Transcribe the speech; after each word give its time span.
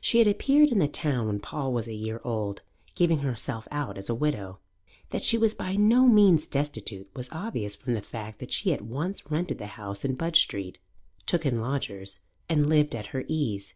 She 0.00 0.16
had 0.16 0.26
appeared 0.26 0.70
in 0.70 0.78
the 0.78 0.88
town 0.88 1.26
when 1.26 1.40
Paul 1.40 1.74
was 1.74 1.86
a 1.86 1.92
year 1.92 2.22
old, 2.24 2.62
giving 2.94 3.18
herself 3.18 3.68
out 3.70 3.98
as 3.98 4.08
a 4.08 4.14
widow. 4.14 4.60
That 5.10 5.22
she 5.22 5.36
was 5.36 5.52
by 5.52 5.76
no 5.76 6.06
means 6.06 6.46
destitute 6.46 7.10
was 7.14 7.28
obvious 7.32 7.76
from 7.76 7.92
the 7.92 8.00
fact 8.00 8.38
that 8.38 8.50
she 8.50 8.72
at 8.72 8.80
once 8.80 9.30
rented 9.30 9.58
the 9.58 9.66
house 9.76 10.06
in 10.06 10.14
Budge 10.14 10.40
Street, 10.40 10.78
took 11.26 11.44
in 11.44 11.58
lodgers, 11.60 12.20
and 12.48 12.66
lived 12.66 12.94
at 12.94 13.08
her 13.12 13.24
ease. 13.28 13.74